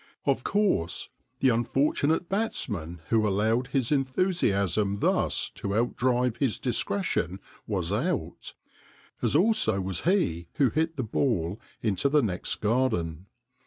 Of 0.25 0.43
course, 0.43 1.09
the 1.41 1.49
unfortunate 1.49 2.27
batsman 2.27 3.01
who 3.09 3.27
allowed 3.27 3.67
his 3.67 3.91
enthusiasm 3.91 4.97
thus 4.97 5.51
to 5.53 5.75
outdrive 5.75 6.37
his 6.37 6.57
discretion 6.57 7.39
was 7.67 7.93
out, 7.93 8.55
as 9.21 9.35
also 9.35 9.79
was 9.79 10.01
he 10.01 10.47
who 10.55 10.71
hit 10.71 10.97
the 10.97 11.03
ball 11.03 11.61
into 11.83 12.09
the 12.09 12.23
next 12.23 12.55
garden. 12.61 13.27